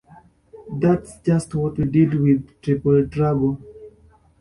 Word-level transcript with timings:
That's 0.79 1.19
just 1.19 1.53
what 1.53 1.77
we 1.77 1.85
did 1.85 2.15
with 2.15 2.59
"Triple 2.63 3.07
Trouble". 3.07 3.59